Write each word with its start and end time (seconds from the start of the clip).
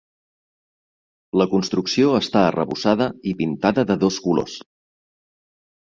La 1.41 1.47
construcció 1.51 2.15
està 2.21 2.43
arrebossada 2.47 3.11
i 3.33 3.37
pintada 3.45 3.87
de 3.93 4.03
dos 4.09 4.23
colors. 4.29 4.61